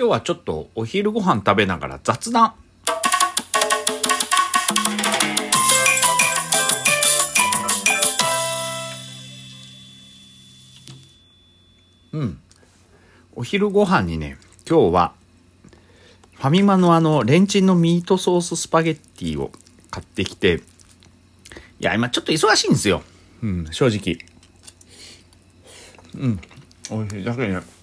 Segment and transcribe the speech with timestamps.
[0.00, 2.54] 今日はちょっとお昼ご飯食べながら雑談。
[12.12, 12.40] うん。
[13.34, 15.12] お昼ご飯にね、今日は、
[16.36, 19.52] ファミマのあの、レンチンのミートソーススパゲッティを
[19.90, 20.62] 買ってきて、
[21.78, 23.02] いや、今ちょっと忙しいんですよ。
[23.42, 24.18] うん、正直。
[26.14, 26.40] うん。
[26.88, 27.24] 美味しい。
[27.24, 27.79] だけどね、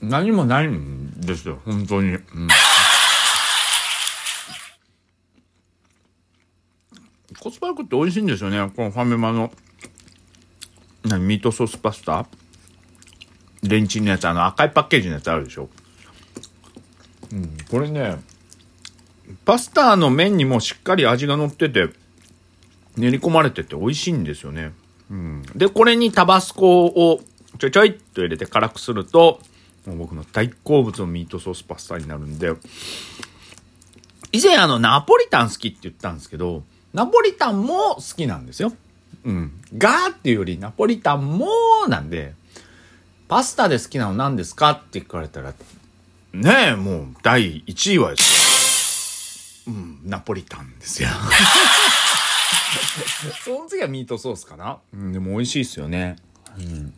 [0.00, 2.14] 何もないんですよ、本当に。
[2.14, 2.22] うん。
[7.38, 9.52] コスパよくって美味しいんですよね、このファミマの、
[11.04, 12.26] 何、ミートソースパスタ？
[13.62, 15.68] レンチンのやつ、あの赤いパッケージのやつあるでしょ？
[17.32, 18.16] うん、これね、
[19.44, 21.88] パスタの麺にもしっかり味が乗ってて、
[22.96, 24.72] 練り込まれてて美味しいんですよね。
[25.10, 25.42] うん。
[25.54, 27.20] で、これにタバスコを
[27.58, 29.40] ちょいちょいっと入れて辛くすると、
[29.94, 32.52] 僕の大好物のミートソースパスタになるんで、
[34.32, 38.72] 以前あの、ナポリタン好きって言ったんですけど、ナポリタンも好きなんですよ。
[39.24, 39.52] うん。
[39.76, 41.46] がーっていうより、ナポリタンも
[41.88, 42.34] なんで、
[43.28, 45.52] パスタで好きなの何ですかって聞かれたら、
[46.32, 49.74] ねえ、もう第1位はですよ。
[49.74, 51.08] うん、ナポリタンですよ。
[53.44, 54.78] その次はミートソースかな。
[54.92, 56.16] うん、でも美味しいですよね。
[56.58, 56.94] うん。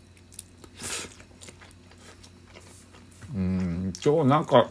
[3.35, 4.71] うん、今日なんか、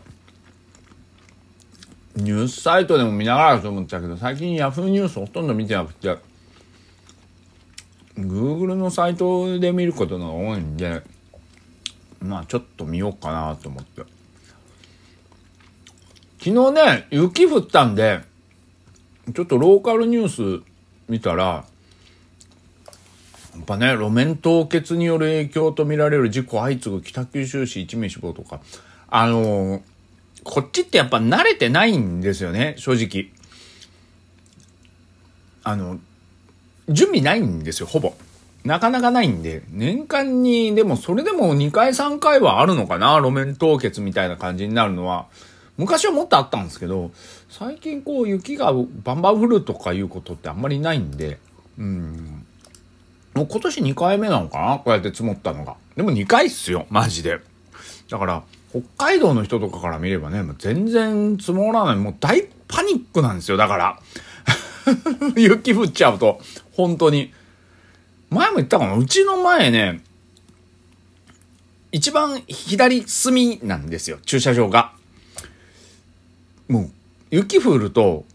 [2.16, 6.18] ニュースサイトでも見ながらと思っちゃうけど、最近ヤフーニュースほとんど見てなくて、
[8.18, 11.04] Google のサイトで見ることが多いんで、
[12.20, 14.02] まあちょっと見ようかなと思って。
[16.40, 18.22] 昨日ね、雪降ったんで、
[19.36, 20.64] ちょっとローカルニュース
[21.08, 21.66] 見たら、
[23.68, 28.62] ぱね、路面凍結による影響とみられる事故相次ぐ北九州市1名死亡とか、
[29.10, 29.82] あのー、
[30.44, 33.32] こっちってやっぱ慣れてないんですよね、正直。
[35.64, 36.00] あの、
[36.88, 38.14] 準備ないんですよ、ほぼ。
[38.64, 45.28] なかなかないんで、年間に、でもそれでも2回3回はあるのかな、路面凍結みたいな感じになるのは。
[45.78, 47.12] 昔はもっとあったんですけど、
[47.50, 51.38] 最近こう雪がバンバン降るとかいうことってあんまりないんで、
[51.78, 52.47] うん。
[53.38, 54.78] もう今年2回目なのかな？
[54.80, 55.76] こうやって積もったのが。
[55.96, 57.40] でも2回っすよ、マジで。
[58.10, 61.96] だから、北海道の人とかから見ればね、もう全然積もらない。
[61.98, 64.00] もう大パニックなんですよ、だから。
[65.38, 66.42] 雪降っちゃうと、
[66.74, 67.32] 本当に。
[68.32, 70.04] 前も言ったかなうちの前ね、
[71.92, 74.94] 一番左隅なんですよ、駐車場が。
[76.68, 76.90] もう、
[77.30, 78.26] 雪降ると、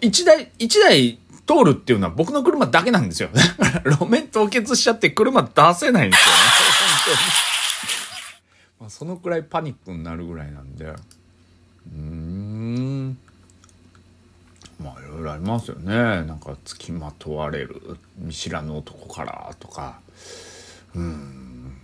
[0.00, 3.28] 一台、一台通るっていうのは僕の車だけなんですよ。
[3.32, 6.40] だから路面凍結しちゃって車出せないんですよね。
[7.04, 7.16] 本当に。
[8.80, 10.94] まあ、そのくらいパニックになるぐらいなんで。
[11.92, 13.18] うん。
[14.82, 15.94] まあいろいろありますよね。
[15.94, 20.00] なんか付きまとわれる見知らぬ男からとか。
[20.94, 21.76] うん。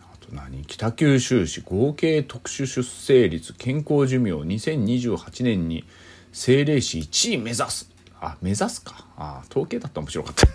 [0.00, 0.64] あと何？
[0.64, 5.84] 北九州市合計特殊出生率健康寿命2028年に
[6.30, 7.91] 政令市1位目指す。
[8.22, 9.04] あ、目指すか。
[9.16, 10.46] あ、統計だったら面白かった。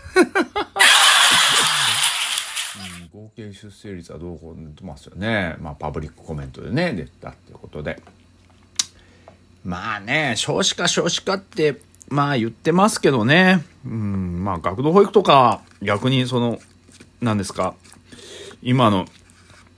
[3.13, 5.57] 合計出生率はどうこう出てますよね。
[5.59, 8.01] まあ、パブリックコメントでね、出たってことで。
[9.65, 13.65] まあね、少子化少子化って、まあ言ってますけどね。
[13.85, 16.59] うん、まあ学童保育とか、逆にその、
[17.19, 17.75] 何ですか、
[18.61, 19.07] 今の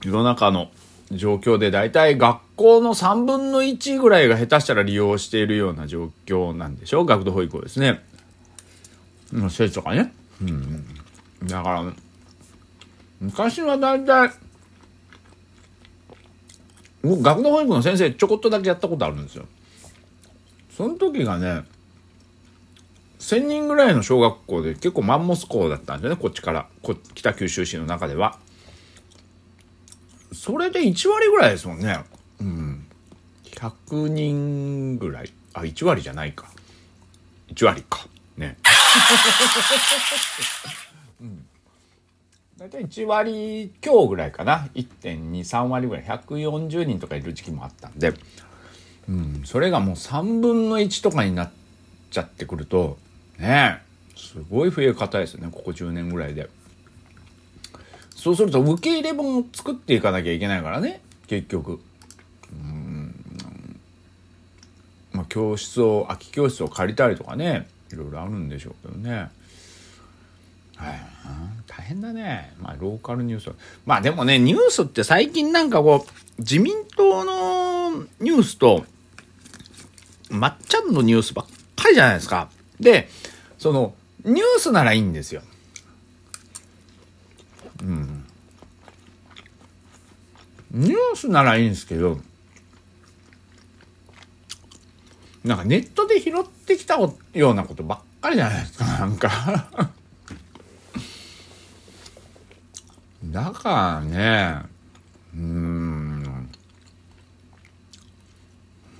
[0.04, 0.70] 世の中の
[1.12, 8.02] 状況で大体学校の3分の1ぐらいが下手したら利用しているような状況なんでしょ学童保育をですね。
[9.32, 10.12] まあ、施設とかね。
[10.40, 10.84] うん。
[11.44, 11.92] だから、
[13.20, 14.32] 昔は大体、
[17.02, 19.46] 僕学童保育の先生ちょこっとだけやったことあるんですよ。
[20.76, 21.64] その時がね、
[23.18, 26.68] 1000人ぐらいの小学校で結構マンモス校だったんですよね、こっちから。
[26.82, 28.38] こ北九州市の中では。
[30.32, 32.04] それで1割ぐらいですもんね。
[32.40, 32.86] うん。
[33.44, 35.32] 100人ぐらい。
[35.54, 36.50] あ、1割じゃないか。
[37.52, 38.06] 1割か。
[38.36, 38.56] ね。
[41.20, 41.46] うん。
[42.58, 44.68] 大体1割強ぐらいかな。
[44.74, 46.04] 1.2、3割ぐらい。
[46.04, 48.14] 140人とかいる時期もあったんで。
[49.08, 49.42] うん。
[49.44, 51.50] それがもう3分の1とかになっ
[52.10, 52.98] ちゃってくると、
[53.38, 53.82] ね
[54.16, 55.48] すごい増え方ですよね。
[55.50, 56.48] ここ10年ぐらいで。
[58.20, 61.00] そうすると受け入れ本を作っていかなきゃいけないからね。
[61.26, 61.80] 結局。
[62.52, 63.14] うん。
[65.12, 67.66] まあ教室を空き教室を借りたりとかね。
[67.90, 69.30] いろいろあるんでしょうけどね。
[70.76, 71.00] はい。
[71.66, 72.52] 大変だね。
[72.60, 73.50] まあローカルニュース
[73.86, 78.84] まあでもねニュースって最近なんかこう自民党のニュースと、
[80.28, 81.46] まっちゃんのニュースばっ
[81.76, 82.50] かりじゃないですか。
[82.78, 83.08] で、
[83.58, 83.94] その、
[84.24, 85.42] ニュースならいいんですよ。
[87.82, 88.24] うん。
[90.70, 92.18] ニュースならいいんですけど、
[95.44, 99.80] なんかネットで拾ってきたようなことばっかりじゃないですか、 なんか
[103.24, 104.62] だからね、
[105.34, 106.50] うん、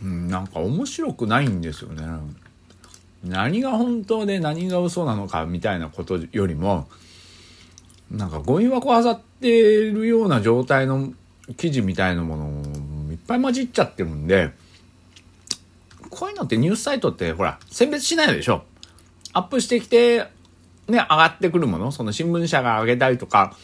[0.03, 2.05] なんか面白くないんですよね。
[3.25, 6.89] 何が本当で何が嘘なのかみたいなことよりも、
[8.11, 11.13] なんかゴミ箱あさってるような状態の
[11.57, 14.53] 記事みたいなものいっぱい混じっちゃってるんで、
[16.11, 18.65] こういうのってニュースサイトってほら、選別しないでしょ。
[19.33, 20.27] アップしてきて、
[20.89, 23.57] ね、上がってくるもの、その新聞社が上げたりとか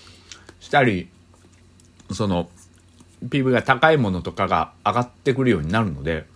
[0.61, 1.09] したり、
[2.13, 2.49] その、
[3.25, 6.27] PV が高いものとかが上がってくるようになるので、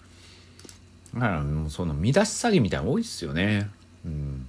[1.15, 3.69] だからもうその見出し詐欺みたいなの多いっすよね。
[4.05, 4.47] うん。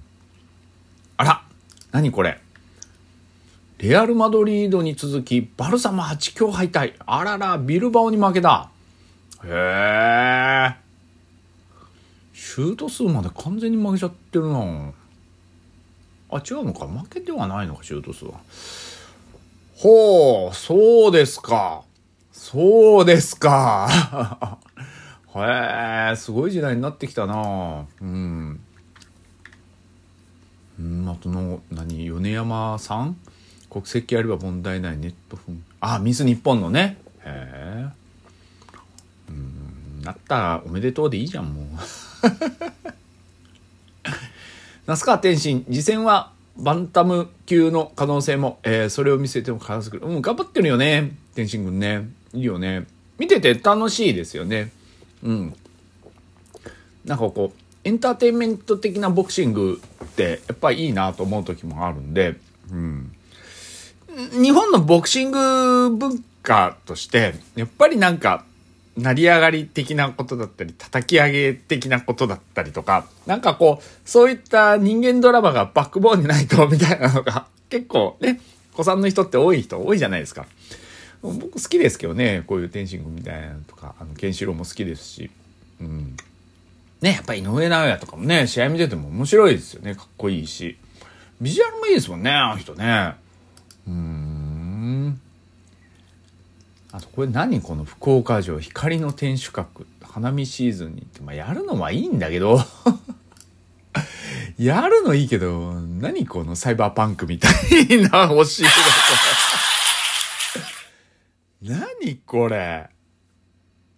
[1.16, 1.42] あら
[1.92, 2.40] 何これ
[3.82, 6.94] レアル・マドリードに続き、バルサも8強敗退。
[7.04, 8.70] あらら、ビルバオに負けた。
[9.44, 10.76] へえ。
[12.32, 14.92] シュート数まで完全に負けちゃってるな
[16.30, 18.38] あ、違うのか負けてはないのか、シュート数は。
[19.74, 21.82] ほう、そうですか。
[22.30, 24.58] そうですか。
[25.34, 28.60] へえ、すごい時代になってきたなうん。
[30.78, 33.16] うん、あとの、何、米山さん
[33.72, 37.88] 国籍あれば問題ないネットフンあミス日本のねへえ
[39.30, 41.64] うんなったらおめでとうでいいじゃんもう
[44.86, 50.06] 那須川天心次戦はバンタム級の可能性も、えー、それを見せても必ずくる。
[50.06, 51.12] うん、頑張ってるよね。
[51.34, 52.10] 天心君ね。
[52.34, 52.86] いいよね。
[53.18, 54.70] 見てて楽しいですよね。
[55.22, 55.54] うん。
[57.06, 62.36] なんかこう、エンターテインメント的なボクシングってやっぱりいいなと思う時もあるんで、
[64.32, 68.44] 日本のボクシング文化として、やっぱりなんか、
[68.96, 78.40] 成り上がり的なことだったり、叩き上げ的なことだったりとか、なんかこう、そういった人間ドラマがバックボーンにないと、みたいなのが、 結構ね、
[78.74, 80.46] 子さんの人って多い人多いじゃないですか。
[81.22, 85.30] 僕好きですけどね、こういう天心君みたいなのとか、あの、ケンシロウも好きですし、
[85.80, 86.16] うん。
[87.00, 90.76] ね、やっぱ井上尚弥とかもね、試合見てても面白いですよね、かっこいいし。
[91.40, 93.14] ビジュアルもいいですもんね、あの人ね。
[94.82, 95.20] うん。
[96.90, 99.86] あとこれ何この福岡城光の天守閣。
[100.02, 102.60] 花見シーズンにって、まあ、やるのはいいんだけど。
[104.58, 107.52] やるのいいけど何このサイバーパンクみたい
[108.10, 108.66] な欲しい
[111.62, 112.90] 何これ。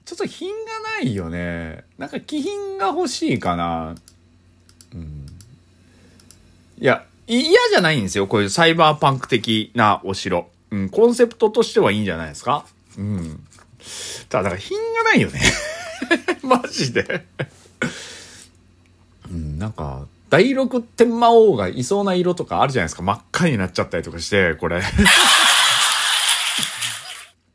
[0.04, 1.84] ちょっと品がないよね。
[1.96, 3.94] なんか気品が欲しいかな。
[4.92, 5.26] うん。
[6.78, 8.26] いや嫌じゃないんですよ。
[8.26, 10.53] こういうサイバーパンク的なお城。
[10.74, 12.66] うん、コンセプトとしてはいいんじゃないですか？
[12.98, 13.44] うん。
[14.28, 15.40] ただ、だから品がないよね。
[16.42, 17.26] マジで
[19.30, 23.02] うん、なんか、第六天魔王がいそうな色とかあるじゃないですか？
[23.02, 24.82] 真っ赤になっちゃったりとかして、これ。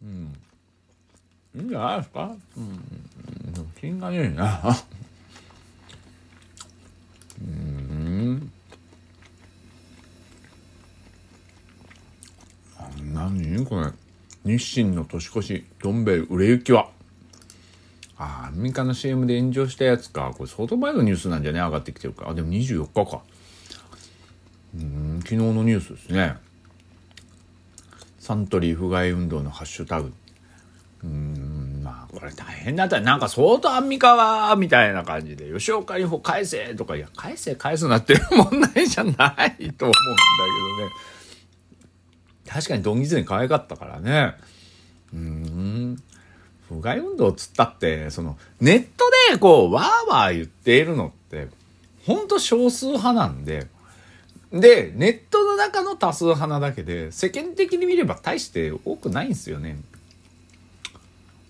[0.02, 0.34] うん。
[1.56, 2.32] いいんじゃないですか？
[2.58, 2.82] うん。
[3.82, 4.62] 品がねえな。
[7.42, 8.52] うん。
[13.30, 13.66] 何？
[13.66, 13.88] これ。
[14.46, 16.90] 日清の年越しどん兵衛売れ行きは。
[18.18, 20.34] ああアメリカの CM で炎上したやつか。
[20.38, 21.60] これ相当前のニュースなんじゃね？
[21.60, 23.22] 上がってきてるかあでも24日か。
[24.76, 26.36] うん昨日のニュースですね。
[28.20, 30.14] サントリー不買運動のハッシュタグ。
[31.04, 33.00] うんまあこれ大変だった。
[33.02, 35.52] なんか相当アンミカはみたいな感じで。
[35.52, 36.96] 吉岡里帆返せとか。
[36.96, 39.38] いや返せ返すなってる問題じゃないと思う
[39.70, 39.94] んだけどね。
[42.50, 44.34] 確かにドンギツネ可愛かったからね。
[45.14, 46.04] うん。
[46.68, 51.48] 不買運動つったって、その、ネットでこう、わーわー言っているのって、
[52.06, 53.68] ほんと少数派なんで、
[54.52, 59.80] で、ネットの中の多数派なだけで、世間的に見れば大して多くないんですよね。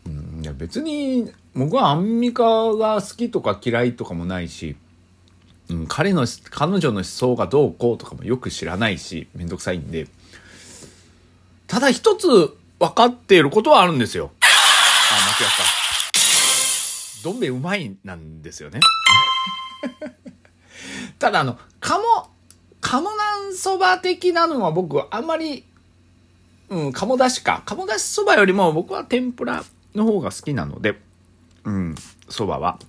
[0.05, 2.43] うん、いや別に、僕はアンミカ
[2.75, 4.75] が好きとか嫌いとかもないし、
[5.69, 10.07] うん、彼の、彼女の思想がどうこうとかもよく知らないし、めんどくさいんで、
[11.69, 12.27] ただ一つ
[12.79, 14.31] 分かっていることはあるんですよ。
[14.41, 14.45] あ、
[15.39, 15.51] 間違っ
[17.23, 17.23] た。
[17.23, 18.79] どん兵衛うまいなんですよね。
[21.19, 22.03] ただあの、鴨、
[22.81, 25.63] 鴨なんそば的なのは僕はあんまり、
[26.69, 27.61] うん、鴨だしか。
[27.65, 30.99] 鴨だしそばよりも僕は天ぷらの方が好きなので、
[31.65, 31.95] うん、
[32.29, 32.79] 蕎麦は。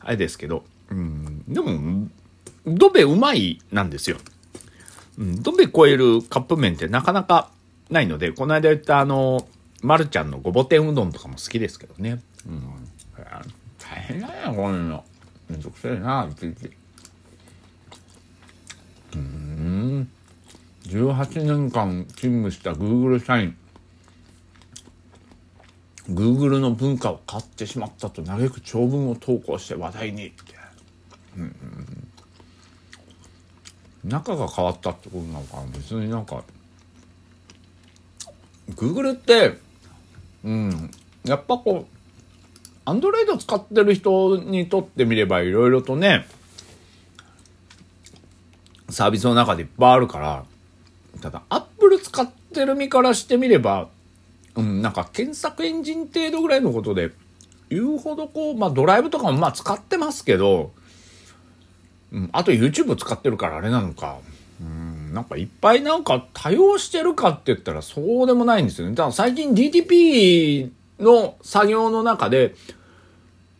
[0.00, 2.08] あれですけど、うん、でも、
[2.64, 4.18] どべうまいなんですよ。
[5.20, 7.50] うん、どべ超えるカップ麺ってなかなか
[7.90, 9.46] ないので、この間言ったあの、
[9.82, 12.22] まるちゃんのごぼ天うどんとかも好きですけどね。
[12.46, 12.62] うん。
[13.78, 15.04] 大変だよ、こういうの。
[15.50, 16.70] めんどくせえな、いちいち。
[19.14, 20.08] うん。
[20.84, 23.56] 18年間勤務した Google 社員。
[26.08, 30.32] Google の文化を買ってしまったと嘆く長文を投稿して話題に。
[31.36, 31.79] うんうん
[34.04, 35.66] 中が変わったってことなのかな。
[35.72, 36.42] 別になんか
[38.74, 39.58] Google って
[40.44, 40.90] うん
[41.24, 41.86] やっぱこ
[42.86, 46.26] う Android 使ってる人にとってみればいろいろとね
[48.88, 50.44] サービスの中でいっぱいあるから
[51.20, 53.88] ただ Apple 使ってる身からしてみれば
[54.56, 57.10] うんなんか検索エンジン程度ぐらいのことで
[57.68, 60.72] 言うほどこうまあドライブとかもまあ使ってますけど
[62.12, 64.18] うん、あと YouTube 使ってるからあれなのか。
[64.60, 68.94] うん、なんかいっぱいなんか多用してるかって言ったらそうでもないんですよね。
[68.94, 72.54] だから最近 DTP の作業の中で、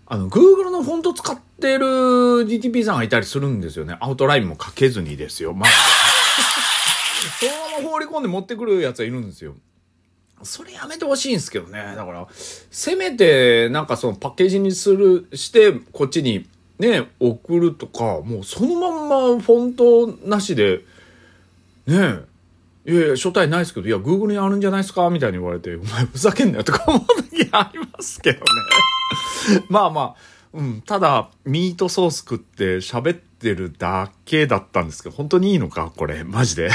[0.07, 3.97] あの、Google のフォント使ってる DTP さんがいたりするんですよね。
[4.00, 5.54] アウトラインも書けずにですよ。
[5.54, 5.73] マジ
[7.47, 7.49] で。
[7.52, 9.54] そのまま放り込んで持ってくるやつはいるんですよ。
[10.42, 11.95] それやめてほしいんですけどね。
[11.97, 16.47] だから、せめて、なんかそのパッケージにする、して、こっちに
[16.80, 20.78] ね、送るとか、もうそのまんまフォントなしで、
[21.87, 22.25] ね
[22.87, 28.44] え、いやいや、書体ないですけど、いや、Google にあるんじゃないですかみたいに言われて、お前ふざけんなよとか思う時ありますけどね。
[29.68, 30.14] まあまあ、
[30.54, 36.70] うん、ただ、ミートソース食って喋ってるだけだったんですけど、本当にいいのかこれ、マジで。